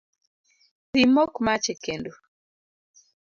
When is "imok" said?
1.05-1.33